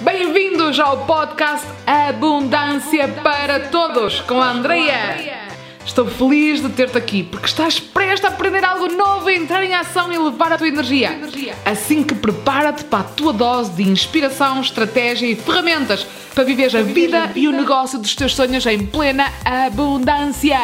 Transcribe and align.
Bem-vindos 0.00 0.80
ao 0.80 1.04
podcast 1.04 1.66
Abundância 1.86 3.06
para 3.22 3.68
Todos 3.68 4.22
com 4.22 4.40
a 4.40 4.50
Andreia. 4.50 5.38
Estou 5.84 6.06
feliz 6.06 6.62
de 6.62 6.70
ter-te 6.70 6.96
aqui 6.96 7.22
porque 7.22 7.44
estás 7.44 7.78
prestes 7.78 8.24
a 8.24 8.28
aprender 8.28 8.64
algo 8.64 8.88
novo, 8.88 9.28
entrar 9.28 9.62
em 9.62 9.74
ação 9.74 10.10
e 10.10 10.16
levar 10.16 10.54
a 10.54 10.58
tua 10.58 10.68
energia. 10.68 11.20
Assim 11.66 12.02
que 12.02 12.14
prepara-te 12.14 12.82
para 12.84 13.00
a 13.00 13.04
tua 13.04 13.34
dose 13.34 13.72
de 13.72 13.82
inspiração, 13.82 14.62
estratégia 14.62 15.26
e 15.26 15.36
ferramentas 15.36 16.06
para 16.34 16.44
viver 16.44 16.74
a 16.74 16.80
vida 16.80 17.32
e 17.34 17.46
o 17.46 17.52
negócio 17.52 17.98
dos 17.98 18.14
teus 18.14 18.34
sonhos 18.34 18.64
em 18.64 18.86
plena 18.86 19.30
abundância. 19.44 20.60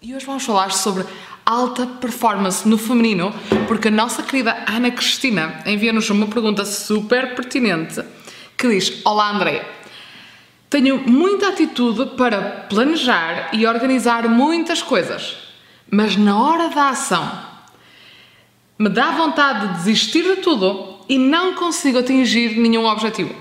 E 0.00 0.14
hoje 0.14 0.24
vamos 0.26 0.44
falar 0.44 0.70
sobre 0.70 1.04
alta 1.44 1.86
performance 1.86 2.68
no 2.68 2.78
feminino, 2.78 3.32
porque 3.68 3.88
a 3.88 3.90
nossa 3.90 4.22
querida 4.22 4.64
Ana 4.66 4.90
Cristina 4.90 5.62
envia-nos 5.66 6.08
uma 6.10 6.26
pergunta 6.26 6.64
super 6.64 7.34
pertinente 7.34 8.02
que 8.56 8.68
diz: 8.68 9.00
Olá 9.04 9.30
André, 9.30 9.64
tenho 10.70 10.98
muita 11.06 11.48
atitude 11.48 12.16
para 12.16 12.66
planejar 12.68 13.50
e 13.52 13.66
organizar 13.66 14.28
muitas 14.28 14.82
coisas, 14.82 15.36
mas 15.90 16.16
na 16.16 16.40
hora 16.40 16.68
da 16.68 16.90
ação 16.90 17.30
me 18.78 18.88
dá 18.88 19.10
vontade 19.10 19.68
de 19.68 19.74
desistir 19.74 20.22
de 20.22 20.36
tudo 20.36 20.98
e 21.08 21.18
não 21.18 21.54
consigo 21.54 21.98
atingir 21.98 22.58
nenhum 22.58 22.86
objetivo. 22.86 23.34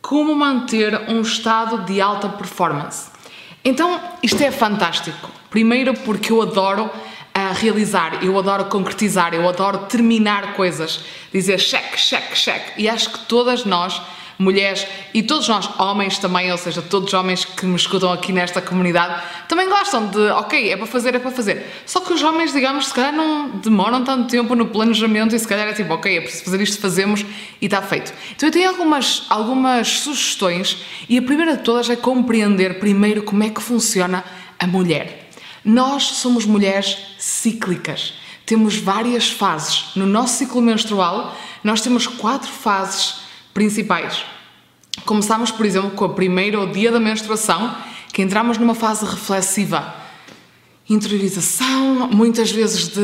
Como 0.00 0.34
manter 0.34 1.10
um 1.10 1.20
estado 1.20 1.84
de 1.84 2.00
alta 2.00 2.28
performance? 2.28 3.10
Então, 3.68 4.00
isto 4.22 4.40
é 4.44 4.52
fantástico. 4.52 5.28
Primeiro, 5.50 5.92
porque 5.92 6.30
eu 6.30 6.40
adoro 6.40 6.88
a 7.34 7.50
realizar, 7.50 8.22
eu 8.22 8.38
adoro 8.38 8.66
concretizar, 8.66 9.34
eu 9.34 9.48
adoro 9.48 9.78
terminar 9.88 10.54
coisas, 10.54 11.00
dizer 11.32 11.58
cheque, 11.58 11.98
cheque, 11.98 12.38
cheque. 12.38 12.80
E 12.80 12.88
acho 12.88 13.10
que 13.10 13.18
todas 13.26 13.64
nós, 13.64 14.00
mulheres 14.38 14.86
e 15.14 15.22
todos 15.22 15.48
nós, 15.48 15.68
homens 15.78 16.18
também, 16.18 16.50
ou 16.52 16.58
seja, 16.58 16.82
todos 16.82 17.08
os 17.08 17.14
homens 17.14 17.44
que 17.44 17.64
me 17.64 17.76
escutam 17.76 18.12
aqui 18.12 18.32
nesta 18.32 18.60
comunidade, 18.60 19.22
também 19.48 19.68
gostam 19.68 20.08
de, 20.08 20.18
ok, 20.30 20.70
é 20.70 20.76
para 20.76 20.86
fazer, 20.86 21.14
é 21.14 21.18
para 21.18 21.30
fazer. 21.30 21.66
Só 21.86 22.00
que 22.00 22.12
os 22.12 22.22
homens, 22.22 22.52
digamos, 22.52 22.88
se 22.88 22.94
calhar 22.94 23.12
não 23.12 23.48
demoram 23.48 24.04
tanto 24.04 24.28
tempo 24.28 24.54
no 24.54 24.66
planejamento 24.66 25.34
e 25.34 25.38
se 25.38 25.48
calhar 25.48 25.68
é 25.68 25.72
tipo, 25.72 25.92
ok, 25.94 26.18
é 26.18 26.20
preciso 26.20 26.44
fazer 26.44 26.60
isto, 26.60 26.80
fazemos 26.80 27.24
e 27.60 27.66
está 27.66 27.80
feito. 27.80 28.12
Então 28.34 28.48
eu 28.48 28.52
tenho 28.52 28.68
algumas, 28.68 29.24
algumas 29.28 29.88
sugestões 29.88 30.78
e 31.08 31.16
a 31.18 31.22
primeira 31.22 31.56
de 31.56 31.62
todas 31.62 31.88
é 31.88 31.96
compreender 31.96 32.78
primeiro 32.78 33.22
como 33.22 33.42
é 33.42 33.50
que 33.50 33.62
funciona 33.62 34.24
a 34.58 34.66
mulher. 34.66 35.30
Nós 35.64 36.04
somos 36.04 36.44
mulheres 36.44 36.98
cíclicas. 37.18 38.14
Temos 38.44 38.76
várias 38.76 39.28
fases. 39.28 39.86
No 39.96 40.06
nosso 40.06 40.38
ciclo 40.38 40.62
menstrual, 40.62 41.36
nós 41.64 41.80
temos 41.80 42.06
quatro 42.06 42.48
fases 42.48 43.25
principais. 43.56 44.22
Começamos, 45.06 45.50
por 45.50 45.64
exemplo, 45.64 45.92
com 45.92 46.04
a 46.04 46.10
primeira, 46.10 46.60
o 46.60 46.70
dia 46.70 46.92
da 46.92 47.00
menstruação, 47.00 47.74
que 48.12 48.20
entramos 48.20 48.58
numa 48.58 48.74
fase 48.74 49.06
reflexiva. 49.06 49.94
Interiorização, 50.86 52.06
muitas 52.12 52.50
vezes 52.50 52.88
de 52.88 53.00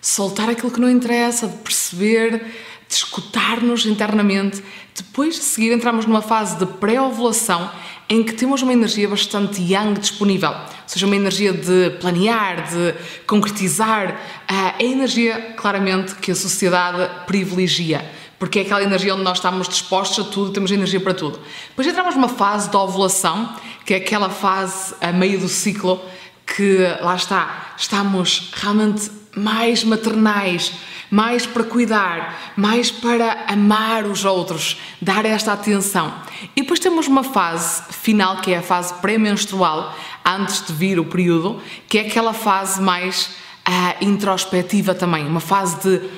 soltar 0.00 0.50
aquilo 0.50 0.72
que 0.72 0.80
não 0.80 0.90
interessa, 0.90 1.46
de 1.46 1.56
perceber, 1.58 2.44
de 2.88 2.94
escutar-nos 2.94 3.86
internamente. 3.86 4.60
Depois 4.92 5.36
de 5.36 5.42
seguir, 5.42 5.70
entramos 5.70 6.06
numa 6.06 6.20
fase 6.20 6.58
de 6.58 6.66
pré-ovulação 6.66 7.70
em 8.08 8.20
que 8.24 8.32
temos 8.32 8.62
uma 8.62 8.72
energia 8.72 9.08
bastante 9.08 9.62
yang 9.62 9.98
disponível, 9.98 10.50
ou 10.50 10.88
seja, 10.88 11.06
uma 11.06 11.14
energia 11.14 11.52
de 11.52 11.90
planear, 12.00 12.68
de 12.68 12.94
concretizar, 13.28 14.20
ah, 14.48 14.74
a 14.76 14.82
energia 14.82 15.54
claramente 15.56 16.16
que 16.16 16.32
a 16.32 16.34
sociedade 16.34 17.26
privilegia, 17.26 18.04
porque 18.38 18.60
é 18.60 18.62
aquela 18.62 18.82
energia 18.82 19.14
onde 19.14 19.22
nós 19.24 19.38
estamos 19.38 19.68
dispostos 19.68 20.26
a 20.26 20.28
tudo, 20.30 20.50
temos 20.50 20.70
energia 20.70 21.00
para 21.00 21.14
tudo. 21.14 21.40
Depois 21.68 21.86
entramos 21.86 22.14
numa 22.14 22.28
fase 22.28 22.70
de 22.70 22.76
ovulação, 22.76 23.54
que 23.84 23.94
é 23.94 23.98
aquela 23.98 24.30
fase 24.30 24.94
a 25.00 25.12
meio 25.12 25.38
do 25.38 25.48
ciclo 25.48 26.00
que 26.46 26.78
lá 27.00 27.16
está, 27.16 27.74
estamos 27.76 28.50
realmente 28.54 29.10
mais 29.34 29.82
maternais, 29.82 30.72
mais 31.10 31.46
para 31.46 31.64
cuidar, 31.64 32.52
mais 32.56 32.90
para 32.90 33.44
amar 33.48 34.04
os 34.04 34.24
outros, 34.24 34.80
dar 35.00 35.24
esta 35.24 35.52
atenção. 35.52 36.14
E 36.56 36.62
depois 36.62 36.80
temos 36.80 37.06
uma 37.06 37.24
fase 37.24 37.82
final, 37.92 38.38
que 38.38 38.52
é 38.52 38.58
a 38.58 38.62
fase 38.62 38.94
pré-menstrual, 38.94 39.94
antes 40.24 40.66
de 40.66 40.72
vir 40.72 40.98
o 40.98 41.04
período, 41.04 41.60
que 41.88 41.98
é 41.98 42.02
aquela 42.02 42.32
fase 42.32 42.80
mais 42.80 43.30
uh, 43.68 44.04
introspectiva 44.04 44.94
também, 44.94 45.26
uma 45.26 45.40
fase 45.40 45.80
de 45.80 46.08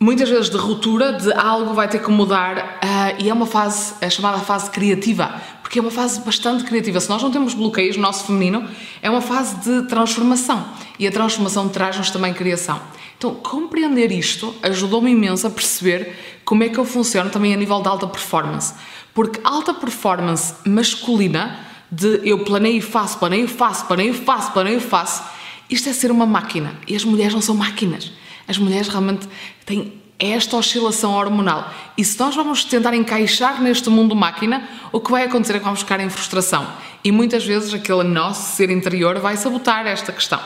muitas 0.00 0.30
vezes 0.30 0.48
de 0.48 0.56
ruptura, 0.56 1.12
de 1.12 1.30
algo 1.34 1.74
vai 1.74 1.86
ter 1.86 2.02
que 2.02 2.10
mudar, 2.10 2.80
uh, 2.82 3.22
e 3.22 3.28
é 3.28 3.34
uma 3.34 3.44
fase, 3.44 3.92
é 4.00 4.08
chamada 4.08 4.38
fase 4.38 4.70
criativa, 4.70 5.38
porque 5.62 5.78
é 5.78 5.82
uma 5.82 5.90
fase 5.90 6.22
bastante 6.22 6.64
criativa. 6.64 6.98
Se 6.98 7.10
nós 7.10 7.22
não 7.22 7.30
temos 7.30 7.52
bloqueios 7.52 7.96
no 7.96 8.02
nosso 8.02 8.24
feminino, 8.24 8.66
é 9.02 9.10
uma 9.10 9.20
fase 9.20 9.56
de 9.56 9.86
transformação, 9.88 10.66
e 10.98 11.06
a 11.06 11.12
transformação 11.12 11.68
traz-nos 11.68 12.10
também 12.10 12.32
criação. 12.32 12.80
Então, 13.18 13.34
compreender 13.34 14.10
isto 14.10 14.54
ajudou-me 14.62 15.10
imenso 15.10 15.46
a 15.46 15.50
perceber 15.50 16.16
como 16.46 16.64
é 16.64 16.70
que 16.70 16.78
eu 16.78 16.86
funciono 16.86 17.28
também 17.28 17.52
a 17.52 17.56
nível 17.58 17.82
de 17.82 17.88
alta 17.88 18.06
performance. 18.06 18.72
Porque 19.12 19.38
alta 19.44 19.74
performance 19.74 20.54
masculina, 20.64 21.60
de 21.92 22.22
eu 22.24 22.42
planeio 22.42 22.78
e 22.78 22.80
faço, 22.80 23.18
planeio 23.18 23.44
e 23.44 23.48
faço, 23.48 23.84
planeio 23.84 24.14
e 24.14 24.16
faço, 24.16 24.52
planeio 24.52 24.78
e 24.78 24.80
faço, 24.80 25.22
isto 25.68 25.90
é 25.90 25.92
ser 25.92 26.10
uma 26.10 26.24
máquina. 26.24 26.74
E 26.88 26.96
as 26.96 27.04
mulheres 27.04 27.34
não 27.34 27.42
são 27.42 27.54
máquinas. 27.54 28.10
As 28.50 28.58
mulheres 28.58 28.88
realmente 28.88 29.28
têm 29.64 29.92
esta 30.18 30.56
oscilação 30.56 31.12
hormonal. 31.12 31.72
E 31.96 32.04
se 32.04 32.18
nós 32.18 32.34
vamos 32.34 32.64
tentar 32.64 32.92
encaixar 32.94 33.62
neste 33.62 33.88
mundo 33.88 34.14
máquina, 34.16 34.68
o 34.90 35.00
que 35.00 35.10
vai 35.10 35.22
acontecer 35.22 35.54
é 35.54 35.58
que 35.60 35.64
vamos 35.64 35.80
ficar 35.80 36.00
em 36.00 36.10
frustração. 36.10 36.66
E 37.04 37.12
muitas 37.12 37.46
vezes 37.46 37.72
aquele 37.72 38.02
nosso 38.02 38.56
ser 38.56 38.68
interior 38.68 39.20
vai 39.20 39.36
sabotar 39.36 39.86
esta 39.86 40.12
questão. 40.12 40.40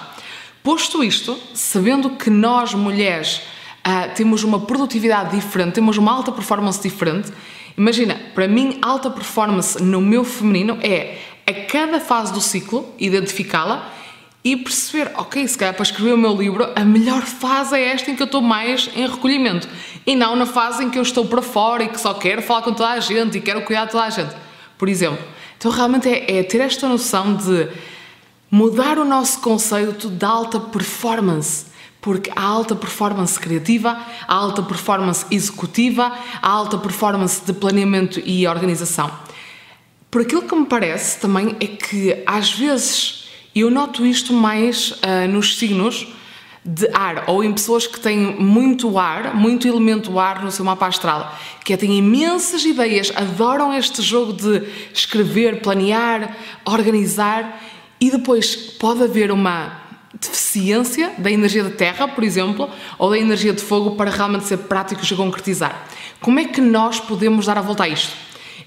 Posto 0.63 1.03
isto, 1.03 1.39
sabendo 1.55 2.11
que 2.11 2.29
nós 2.29 2.75
mulheres 2.75 3.41
uh, 3.87 4.15
temos 4.15 4.45
uma 4.45 4.61
produtividade 4.61 5.35
diferente, 5.35 5.73
temos 5.73 5.97
uma 5.97 6.13
alta 6.13 6.31
performance 6.31 6.81
diferente, 6.81 7.33
imagina, 7.77 8.21
para 8.35 8.47
mim, 8.47 8.79
alta 8.83 9.11
performance 9.11 9.83
no 9.83 10.01
meu 10.01 10.25
feminino 10.25 10.79
é 10.83 11.19
a 11.47 11.53
cada 11.67 12.01
fase 12.01 12.33
do 12.33 12.41
ciclo 12.41 12.95
identificá-la 12.99 13.93
e 14.45 14.59
perceber, 14.59 15.11
ok, 15.15 15.49
se 15.49 15.57
calhar 15.57 15.73
para 15.73 15.83
escrever 15.83 16.13
o 16.13 16.19
meu 16.19 16.37
livro, 16.37 16.71
a 16.77 16.85
melhor 16.85 17.23
fase 17.23 17.77
é 17.77 17.95
esta 17.95 18.11
em 18.11 18.15
que 18.15 18.23
eu 18.23 18.27
estou 18.27 18.43
mais 18.43 18.91
em 18.95 19.09
recolhimento 19.09 19.67
e 20.07 20.15
não 20.15 20.37
na 20.37 20.45
fase 20.45 20.85
em 20.85 20.91
que 20.91 20.99
eu 20.99 21.03
estou 21.03 21.25
para 21.25 21.41
fora 21.41 21.85
e 21.85 21.89
que 21.89 21.99
só 21.99 22.13
quero 22.13 22.43
falar 22.43 22.61
com 22.61 22.75
toda 22.75 22.91
a 22.91 23.01
gente 23.01 23.39
e 23.39 23.41
quero 23.41 23.63
cuidar 23.63 23.87
de 23.87 23.93
toda 23.93 24.05
a 24.05 24.11
gente, 24.11 24.35
por 24.77 24.87
exemplo. 24.87 25.25
Então, 25.57 25.73
realmente 25.73 26.07
é, 26.11 26.41
é 26.41 26.43
ter 26.43 26.61
esta 26.61 26.87
noção 26.87 27.35
de 27.37 27.69
mudar 28.51 28.99
o 28.99 29.05
nosso 29.05 29.41
conceito 29.41 30.11
de 30.11 30.25
alta 30.27 30.61
performance. 30.61 31.73
Porque 32.03 32.31
a 32.37 32.43
alta 32.43 32.77
performance 32.77 33.41
criativa, 33.41 33.99
a 34.29 34.35
alta 34.35 34.63
performance 34.63 35.25
executiva, 35.31 36.13
a 36.43 36.51
alta 36.51 36.77
performance 36.77 37.43
de 37.43 37.55
planeamento 37.55 38.21
e 38.23 38.47
organização. 38.47 39.11
Por 40.11 40.21
aquilo 40.21 40.43
que 40.43 40.55
me 40.55 40.67
parece 40.67 41.19
também 41.19 41.57
é 41.59 41.67
que 41.67 42.23
às 42.27 42.53
vezes 42.53 43.24
eu 43.55 43.71
noto 43.71 44.05
isto 44.05 44.33
mais 44.33 44.91
uh, 44.91 45.29
nos 45.29 45.57
signos 45.57 46.07
de 46.65 46.89
ar 46.95 47.25
ou 47.27 47.45
em 47.45 47.53
pessoas 47.53 47.87
que 47.87 48.01
têm 48.01 48.35
muito 48.41 48.99
ar, 48.99 49.35
muito 49.35 49.69
elemento 49.69 50.19
ar 50.19 50.43
no 50.43 50.51
seu 50.51 50.65
mapa 50.65 50.87
astral, 50.87 51.39
que 51.63 51.75
é, 51.75 51.77
têm 51.77 51.99
imensas 51.99 52.65
ideias, 52.65 53.13
adoram 53.15 53.73
este 53.75 54.01
jogo 54.01 54.33
de 54.33 54.63
escrever, 54.93 55.61
planear, 55.61 56.35
organizar 56.65 57.63
e 58.01 58.11
depois 58.11 58.57
pode 58.57 59.03
haver 59.03 59.31
uma 59.31 59.85
deficiência 60.19 61.13
da 61.19 61.31
energia 61.31 61.65
da 61.65 61.71
terra, 61.71 62.09
por 62.09 62.25
exemplo, 62.25 62.71
ou 62.99 63.11
da 63.11 63.19
energia 63.19 63.53
de 63.53 63.63
fogo 63.63 63.97
para 63.97 64.11
realmente 64.11 64.47
ser 64.47 64.59
práticos 64.59 65.13
a 65.13 65.17
concretizar. 65.17 65.87
Como 66.19 66.41
é 66.41 66.45
que 66.45 66.61
nós 66.61 66.99
podemos 66.99 67.47
dar 67.47 67.59
a 67.59 67.63
volta 67.63 67.85
a 67.85 67.89
isto? 67.89 68.17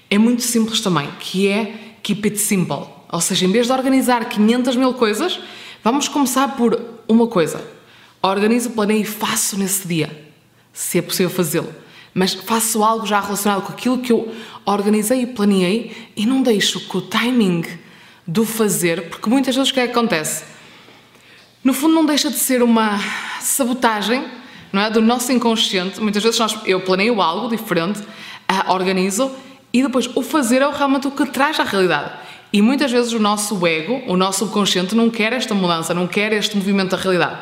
É 0.08 0.16
muito 0.16 0.42
simples 0.42 0.80
também, 0.80 1.08
que 1.18 1.48
é 1.48 1.96
keep 2.02 2.24
it 2.28 2.38
simple. 2.38 2.97
Ou 3.10 3.20
seja, 3.20 3.46
em 3.46 3.52
vez 3.52 3.66
de 3.66 3.72
organizar 3.72 4.24
500 4.26 4.76
mil 4.76 4.94
coisas, 4.94 5.40
vamos 5.82 6.08
começar 6.08 6.56
por 6.56 6.80
uma 7.06 7.26
coisa. 7.26 7.62
Organizo, 8.22 8.70
planeio 8.70 9.02
e 9.02 9.04
faço 9.04 9.58
nesse 9.58 9.86
dia, 9.86 10.30
se 10.72 10.98
é 10.98 11.02
possível 11.02 11.30
fazê-lo. 11.30 11.72
Mas 12.12 12.34
faço 12.34 12.82
algo 12.82 13.06
já 13.06 13.20
relacionado 13.20 13.62
com 13.62 13.72
aquilo 13.72 13.98
que 13.98 14.12
eu 14.12 14.34
organizei 14.64 15.22
e 15.22 15.26
planeei 15.26 16.10
e 16.16 16.26
não 16.26 16.42
deixo 16.42 16.80
que 16.80 16.96
o 16.96 17.00
timing 17.00 17.64
do 18.26 18.44
fazer, 18.44 19.08
porque 19.08 19.30
muitas 19.30 19.54
vezes 19.54 19.70
o 19.70 19.74
que 19.74 19.80
é 19.80 19.86
que 19.86 19.92
acontece? 19.92 20.44
No 21.64 21.72
fundo, 21.72 21.94
não 21.94 22.04
deixa 22.04 22.30
de 22.30 22.36
ser 22.36 22.62
uma 22.62 22.98
sabotagem 23.40 24.24
não 24.72 24.82
é? 24.82 24.90
do 24.90 25.00
nosso 25.00 25.32
inconsciente. 25.32 26.00
Muitas 26.00 26.22
vezes 26.22 26.38
nós, 26.38 26.58
eu 26.66 26.80
planeio 26.80 27.20
algo 27.20 27.48
diferente, 27.48 28.00
uh, 28.00 28.72
organizo 28.72 29.30
e 29.72 29.82
depois 29.82 30.08
o 30.14 30.22
fazer 30.22 30.62
é 30.62 30.70
realmente 30.70 31.06
o 31.06 31.10
que 31.10 31.26
traz 31.26 31.58
à 31.58 31.64
realidade. 31.64 32.12
E 32.52 32.62
muitas 32.62 32.90
vezes 32.90 33.12
o 33.12 33.18
nosso 33.18 33.66
ego, 33.66 34.02
o 34.06 34.16
nosso 34.16 34.40
subconsciente, 34.40 34.94
não 34.94 35.10
quer 35.10 35.32
esta 35.32 35.54
mudança, 35.54 35.92
não 35.92 36.06
quer 36.06 36.32
este 36.32 36.56
movimento 36.56 36.90
da 36.90 36.96
realidade. 36.96 37.38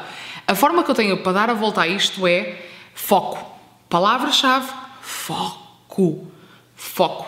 A 0.47 0.55
forma 0.55 0.83
que 0.83 0.91
eu 0.91 0.95
tenho 0.95 1.17
para 1.19 1.33
dar 1.33 1.51
a 1.51 1.55
volta 1.55 1.83
a 1.83 1.89
isto 1.89 2.27
é 2.27 2.67
foco. 2.95 3.39
Palavra-chave: 3.89 4.69
foco 5.01 5.67
foco. 6.75 7.27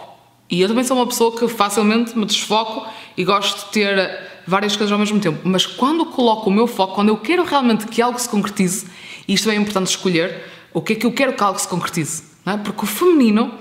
E 0.50 0.60
eu 0.60 0.68
também 0.68 0.84
sou 0.84 0.96
uma 0.96 1.06
pessoa 1.06 1.36
que 1.36 1.48
facilmente 1.48 2.16
me 2.16 2.24
desfoco 2.24 2.86
e 3.16 3.24
gosto 3.24 3.66
de 3.66 3.72
ter 3.72 4.20
várias 4.46 4.76
coisas 4.76 4.92
ao 4.92 4.98
mesmo 4.98 5.20
tempo. 5.20 5.40
Mas 5.44 5.66
quando 5.66 6.06
coloco 6.06 6.48
o 6.48 6.52
meu 6.52 6.66
foco, 6.66 6.94
quando 6.94 7.08
eu 7.08 7.16
quero 7.18 7.44
realmente 7.44 7.86
que 7.86 8.00
algo 8.00 8.18
se 8.18 8.28
concretize, 8.28 8.86
e 9.26 9.34
isto 9.34 9.50
é 9.50 9.54
importante 9.54 9.88
escolher, 9.88 10.44
o 10.72 10.80
que 10.80 10.94
é 10.94 10.96
que 10.96 11.06
eu 11.06 11.12
quero 11.12 11.34
que 11.34 11.42
algo 11.42 11.58
se 11.58 11.68
concretize? 11.68 12.22
É? 12.46 12.56
Porque 12.56 12.84
o 12.84 12.86
feminino, 12.86 13.52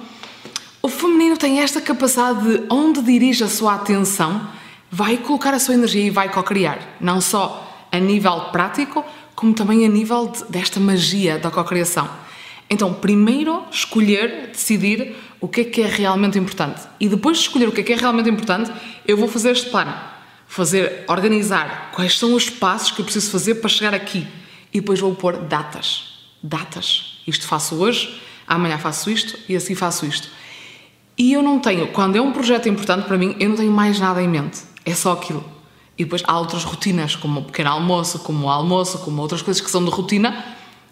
o 0.81 0.89
feminino 0.89 1.37
tem 1.37 1.59
esta 1.59 1.81
capacidade 1.81 2.41
de 2.41 2.63
onde 2.69 3.01
dirige 3.01 3.43
a 3.43 3.49
sua 3.49 3.75
atenção, 3.75 4.47
vai 4.91 5.17
colocar 5.17 5.53
a 5.53 5.59
sua 5.59 5.73
energia 5.73 6.05
e 6.05 6.09
vai 6.09 6.31
co-criar. 6.31 6.79
Não 6.99 7.19
só 7.19 7.87
a 7.91 7.99
nível 7.99 8.39
prático, 8.51 9.03
como 9.35 9.53
também 9.53 9.85
a 9.85 9.89
nível 9.89 10.27
de, 10.27 10.43
desta 10.45 10.79
magia 10.79 11.37
da 11.37 11.51
co-criação. 11.51 12.09
Então, 12.69 12.93
primeiro 12.93 13.63
escolher, 13.71 14.47
decidir 14.47 15.15
o 15.39 15.47
que 15.47 15.61
é 15.61 15.63
que 15.63 15.81
é 15.81 15.87
realmente 15.87 16.37
importante. 16.37 16.81
E 16.99 17.07
depois 17.07 17.37
de 17.37 17.43
escolher 17.43 17.69
o 17.69 17.71
que 17.71 17.81
é 17.81 17.83
que 17.83 17.93
é 17.93 17.95
realmente 17.95 18.29
importante, 18.29 18.71
eu 19.07 19.15
vou 19.15 19.27
fazer 19.27 19.51
este 19.51 19.69
plano. 19.69 19.93
Fazer, 20.47 21.03
organizar 21.07 21.91
quais 21.93 22.17
são 22.17 22.33
os 22.33 22.49
passos 22.49 22.91
que 22.91 22.99
eu 22.99 23.05
preciso 23.05 23.31
fazer 23.31 23.55
para 23.55 23.69
chegar 23.69 23.93
aqui. 23.93 24.27
E 24.73 24.79
depois 24.79 24.99
vou 24.99 25.13
pôr 25.15 25.37
datas. 25.37 26.25
Datas. 26.41 27.21
Isto 27.25 27.47
faço 27.47 27.75
hoje, 27.75 28.21
amanhã 28.47 28.77
faço 28.77 29.09
isto 29.09 29.37
e 29.47 29.55
assim 29.55 29.75
faço 29.75 30.05
isto. 30.05 30.29
E 31.17 31.33
eu 31.33 31.41
não 31.41 31.59
tenho, 31.59 31.87
quando 31.87 32.15
é 32.15 32.21
um 32.21 32.31
projeto 32.31 32.69
importante 32.69 33.05
para 33.05 33.17
mim, 33.17 33.35
eu 33.39 33.49
não 33.49 33.55
tenho 33.55 33.71
mais 33.71 33.99
nada 33.99 34.21
em 34.21 34.27
mente. 34.27 34.61
É 34.85 34.93
só 34.93 35.13
aquilo. 35.13 35.43
E 35.97 36.03
depois 36.03 36.21
há 36.27 36.37
outras 36.37 36.63
rotinas, 36.63 37.15
como 37.15 37.39
o 37.39 37.43
pequeno 37.43 37.71
almoço, 37.71 38.19
como 38.19 38.45
o 38.45 38.49
almoço, 38.49 38.99
como 38.99 39.19
outras 39.19 39.41
coisas 39.41 39.59
que 39.59 39.71
são 39.71 39.83
de 39.83 39.89
rotina, 39.89 40.45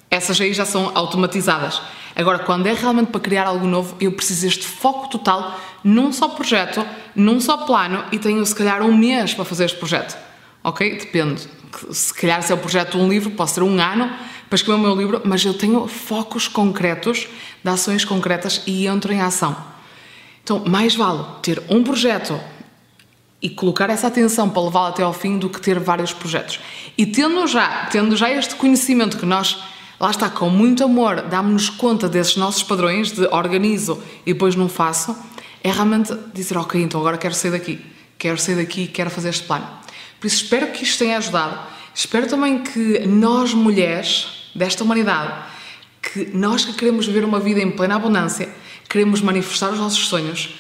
essas 0.10 0.42
aí 0.42 0.52
já 0.52 0.66
são 0.66 0.92
automatizadas. 0.96 1.80
Agora, 2.16 2.40
quando 2.40 2.66
é 2.66 2.74
realmente 2.74 3.10
para 3.10 3.22
criar 3.22 3.46
algo 3.46 3.68
novo, 3.68 3.96
eu 4.00 4.12
preciso 4.14 4.42
deste 4.48 4.66
foco 4.66 5.10
total 5.10 5.60
num 5.84 6.12
só 6.12 6.30
projeto, 6.30 6.84
num 7.16 7.40
só 7.40 7.58
plano 7.58 8.04
e 8.12 8.18
tenho 8.18 8.44
se 8.46 8.56
calhar 8.56 8.82
um 8.82 8.98
mês 8.98 9.36
para 9.36 9.46
fazer 9.46 9.66
este 9.66 9.78
projeto. 9.78 10.18
Ok? 10.64 10.98
Depende. 10.98 11.48
Se 11.92 12.12
calhar 12.14 12.42
se 12.42 12.52
é 12.52 12.56
o 12.56 12.58
projeto 12.58 12.98
de 12.98 13.04
um 13.04 13.08
livro, 13.08 13.30
posso 13.32 13.56
ter 13.56 13.62
um 13.62 13.80
ano 13.80 14.10
para 14.50 14.56
escrever 14.56 14.80
o 14.80 14.82
meu 14.82 14.96
livro, 14.96 15.22
mas 15.24 15.46
eu 15.46 15.54
tenho 15.54 15.88
focos 15.88 16.48
concretos, 16.48 17.28
de 17.64 17.70
ações 17.70 18.04
concretas 18.04 18.64
e 18.66 18.88
entro 18.88 19.14
em 19.14 19.22
ação. 19.22 19.75
Então, 20.46 20.64
mais 20.64 20.94
vale 20.96 21.24
ter 21.42 21.60
um 21.68 21.84
projeto 21.84 22.40
e 23.42 23.50
colocar 23.50 23.90
essa 23.90 24.06
atenção 24.06 24.48
para 24.48 24.62
levá-lo 24.62 24.90
até 24.90 25.02
ao 25.02 25.12
fim 25.12 25.40
do 25.40 25.50
que 25.50 25.60
ter 25.60 25.80
vários 25.80 26.14
projetos. 26.14 26.60
E 26.96 27.04
tendo 27.04 27.48
já, 27.48 27.88
tendo 27.88 28.16
já 28.16 28.30
este 28.30 28.54
conhecimento 28.54 29.18
que 29.18 29.26
nós 29.26 29.58
lá 30.00 30.12
está, 30.12 30.30
com 30.30 30.48
muito 30.48 30.84
amor, 30.84 31.24
damos-nos 31.24 31.72
conta 31.72 32.08
desses 32.08 32.38
nossos 32.38 32.62
padrões 32.62 33.12
de 33.12 33.26
organizo 33.26 34.00
e 34.24 34.34
depois 34.34 34.56
não 34.56 34.70
faço, 34.70 35.18
é 35.64 35.72
realmente 35.72 36.16
dizer, 36.32 36.60
ok, 36.60 36.80
então 36.80 37.00
agora 37.00 37.18
quero 37.18 37.34
sair 37.34 37.50
daqui, 37.50 37.84
quero 38.16 38.38
sair 38.38 38.58
daqui, 38.58 38.86
quero 38.86 39.10
fazer 39.10 39.30
este 39.30 39.48
plano. 39.48 39.68
Por 40.20 40.28
isso 40.28 40.44
espero 40.44 40.68
que 40.68 40.84
isto 40.84 41.00
tenha 41.00 41.18
ajudado. 41.18 41.58
Espero 41.92 42.28
também 42.28 42.60
que 42.60 43.00
nós, 43.08 43.52
mulheres 43.52 44.52
desta 44.54 44.84
humanidade, 44.84 45.34
que 46.04 46.30
nós 46.38 46.64
que 46.64 46.74
queremos 46.74 47.08
viver 47.08 47.26
uma 47.26 47.40
vida 47.40 47.62
em 47.62 47.72
plena 47.72 47.96
abundância, 47.96 48.48
queremos 48.90 49.22
manifestar 49.22 49.72
os 49.72 49.80
nossos 49.80 50.08
sonhos, 50.08 50.56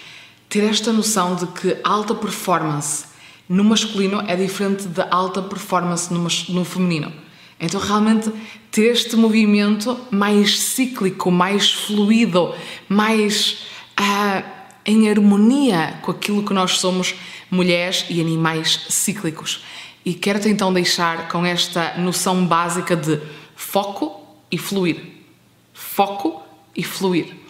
ter 0.49 0.63
esta 0.63 0.91
noção 0.91 1.35
de 1.35 1.47
que 1.47 1.77
alta 1.83 2.13
performance 2.13 3.05
no 3.47 3.63
masculino 3.63 4.23
é 4.27 4.35
diferente 4.35 4.87
da 4.87 5.07
alta 5.11 5.41
performance 5.41 6.11
no, 6.11 6.27
no 6.49 6.65
feminino. 6.65 7.11
Então, 7.59 7.79
realmente, 7.79 8.31
ter 8.71 8.91
este 8.91 9.15
movimento 9.15 9.97
mais 10.11 10.59
cíclico, 10.59 11.31
mais 11.31 11.71
fluido, 11.71 12.53
mais 12.89 13.65
uh, 13.99 14.43
em 14.85 15.09
harmonia 15.09 15.99
com 16.01 16.11
aquilo 16.11 16.43
que 16.43 16.53
nós 16.53 16.79
somos, 16.79 17.15
mulheres 17.49 18.05
e 18.09 18.19
animais 18.19 18.87
cíclicos. 18.89 19.63
E 20.03 20.13
quero-te 20.13 20.49
então 20.49 20.73
deixar 20.73 21.29
com 21.29 21.45
esta 21.45 21.97
noção 21.97 22.45
básica 22.45 22.95
de 22.95 23.19
foco 23.55 24.21
e 24.51 24.57
fluir. 24.57 25.01
Foco 25.73 26.43
e 26.75 26.83
fluir. 26.83 27.44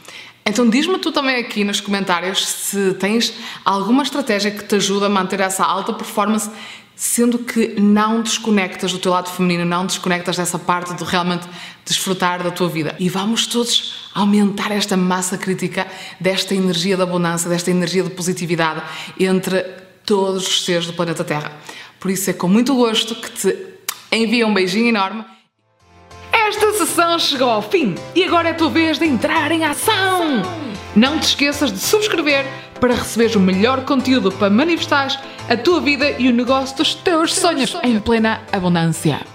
Então 0.47 0.69
diz-me 0.69 0.99
tu 0.99 1.11
também 1.11 1.37
aqui 1.37 1.63
nos 1.63 1.81
comentários 1.81 2.45
se 2.45 2.93
tens 2.93 3.33
alguma 3.63 4.03
estratégia 4.03 4.51
que 4.51 4.63
te 4.63 4.75
ajuda 4.75 5.07
a 5.07 5.09
manter 5.09 5.39
essa 5.39 5.65
alta 5.65 5.91
performance 5.91 6.51
sendo 6.95 7.39
que 7.39 7.79
não 7.79 8.21
desconectas 8.21 8.91
do 8.91 8.99
teu 8.99 9.11
lado 9.11 9.29
feminino, 9.29 9.65
não 9.65 9.85
desconectas 9.85 10.37
dessa 10.37 10.57
parte 10.57 10.93
de 10.93 11.03
realmente 11.03 11.47
desfrutar 11.83 12.41
da 12.41 12.51
tua 12.51 12.69
vida. 12.69 12.95
E 12.99 13.09
vamos 13.09 13.47
todos 13.47 14.09
aumentar 14.13 14.71
esta 14.71 14.95
massa 14.95 15.37
crítica 15.37 15.87
desta 16.19 16.55
energia 16.55 16.95
da 16.95 17.03
abundância, 17.03 17.49
desta 17.49 17.69
energia 17.69 18.03
de 18.03 18.11
positividade 18.11 18.81
entre 19.19 19.61
todos 20.05 20.47
os 20.47 20.63
seres 20.63 20.85
do 20.85 20.93
planeta 20.93 21.23
Terra. 21.23 21.51
Por 21.99 22.11
isso 22.11 22.29
é 22.29 22.33
com 22.33 22.47
muito 22.47 22.75
gosto 22.75 23.15
que 23.15 23.31
te 23.31 23.57
envio 24.11 24.47
um 24.47 24.53
beijinho 24.53 24.87
enorme. 24.89 25.25
Sessão 26.85 27.17
chegou 27.17 27.49
ao 27.49 27.63
fim 27.63 27.95
e 28.13 28.23
agora 28.23 28.49
é 28.49 28.51
a 28.51 28.55
tua 28.55 28.69
vez 28.69 28.99
de 28.99 29.05
entrar 29.05 29.51
em 29.51 29.65
ação! 29.65 30.43
Não 30.95 31.17
te 31.17 31.29
esqueças 31.29 31.71
de 31.71 31.79
subscrever 31.79 32.45
para 32.79 32.93
receberes 32.93 33.35
o 33.35 33.39
melhor 33.39 33.83
conteúdo 33.85 34.31
para 34.31 34.51
manifestares 34.51 35.17
a 35.49 35.57
tua 35.57 35.81
vida 35.81 36.11
e 36.11 36.29
o 36.29 36.33
negócio 36.33 36.77
dos 36.77 36.93
teus 36.93 37.33
sonhos 37.33 37.75
em 37.81 37.99
plena 37.99 38.39
abundância. 38.51 39.34